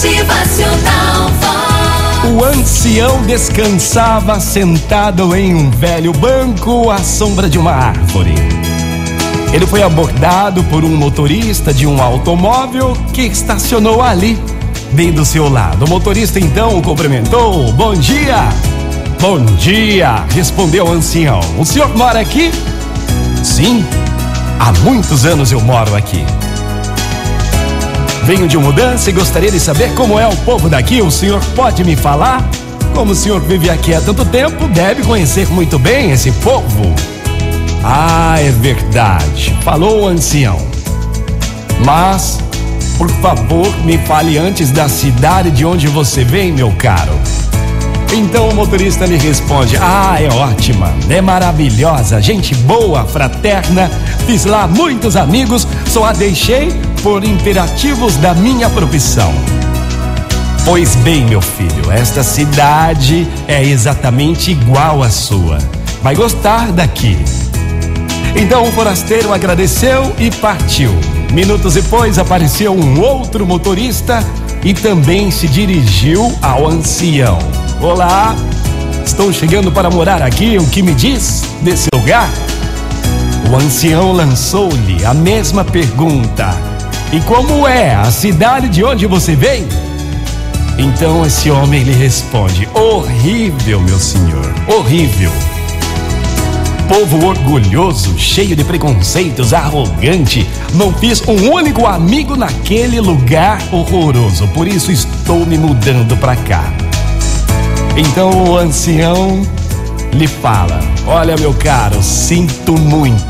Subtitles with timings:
[0.00, 1.30] Motivacional.
[2.32, 8.34] O ancião descansava sentado em um velho banco à sombra de uma árvore.
[9.52, 14.38] Ele foi abordado por um motorista de um automóvel que estacionou ali,
[14.92, 15.84] bem do seu lado.
[15.84, 18.48] O motorista então o cumprimentou: Bom dia!
[19.20, 20.24] Bom dia!
[20.30, 21.40] respondeu o ancião.
[21.58, 22.50] O senhor mora aqui?
[23.42, 23.84] Sim,
[24.58, 26.24] há muitos anos eu moro aqui.
[28.30, 31.02] Venho de mudança e gostaria de saber como é o povo daqui.
[31.02, 32.48] O senhor pode me falar?
[32.94, 36.94] Como o senhor vive aqui há tanto tempo, deve conhecer muito bem esse povo.
[37.82, 40.64] Ah, é verdade, falou o ancião.
[41.84, 42.38] Mas,
[42.96, 47.18] por favor, me fale antes da cidade de onde você vem, meu caro.
[48.12, 53.90] Então o motorista lhe responde: Ah, é ótima, é maravilhosa, gente boa, fraterna,
[54.24, 59.32] fiz lá muitos amigos, só a deixei por imperativos da minha profissão.
[60.64, 65.58] Pois bem, meu filho, esta cidade é exatamente igual à sua.
[66.02, 67.16] Vai gostar daqui.
[68.36, 70.90] Então o forasteiro agradeceu e partiu.
[71.32, 74.22] Minutos depois apareceu um outro motorista
[74.62, 77.38] e também se dirigiu ao ancião.
[77.80, 78.34] Olá,
[79.04, 80.58] estou chegando para morar aqui.
[80.58, 82.28] O que me diz desse lugar?
[83.50, 86.69] O ancião lançou-lhe a mesma pergunta:
[87.12, 89.66] E como é a cidade de onde você vem?
[90.78, 95.32] Então esse homem lhe responde: Horrível, meu senhor, horrível.
[96.88, 100.48] Povo orgulhoso, cheio de preconceitos, arrogante.
[100.74, 106.72] Não fiz um único amigo naquele lugar horroroso, por isso estou me mudando para cá.
[107.96, 109.42] Então o ancião
[110.12, 113.29] lhe fala: Olha, meu caro, sinto muito.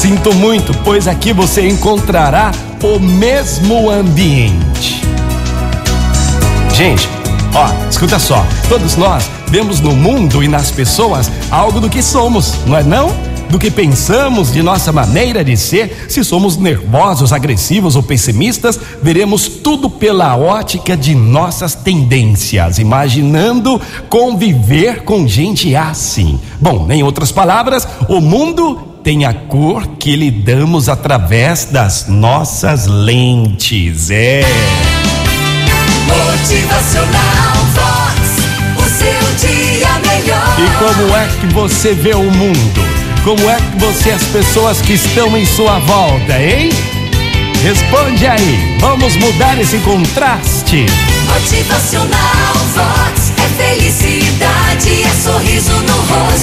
[0.00, 5.02] Sinto muito, pois aqui você encontrará o mesmo ambiente.
[6.72, 7.06] Gente,
[7.54, 8.42] ó, escuta só.
[8.66, 13.12] Todos nós vemos no mundo e nas pessoas algo do que somos, não é não?
[13.50, 19.48] Do que pensamos de nossa maneira de ser, se somos nervosos, agressivos ou pessimistas, veremos
[19.48, 26.40] tudo pela ótica de nossas tendências, imaginando conviver com gente assim.
[26.58, 32.86] Bom, em outras palavras, o mundo tem a cor que lhe damos através das nossas
[32.86, 34.10] lentes.
[34.10, 34.42] É.
[36.06, 38.20] Motivacional Vox.
[38.76, 40.56] O seu dia melhor.
[40.58, 42.84] E como é que você vê o mundo?
[43.24, 46.70] Como é que você as pessoas que estão em sua volta, hein?
[47.62, 48.76] Responde aí.
[48.80, 50.86] Vamos mudar esse contraste.
[51.26, 53.32] Motivacional Vox.
[53.36, 56.39] É felicidade, é sorriso no rosto,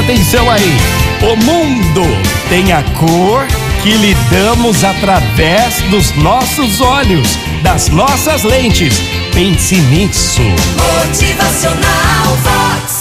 [0.00, 0.76] preste atenção aí.
[1.22, 2.02] O mundo
[2.48, 3.46] tem a cor
[3.82, 9.00] que lhe damos através dos nossos olhos, das nossas lentes.
[9.32, 10.42] Pense nisso.
[10.42, 12.99] Motivacional Vox.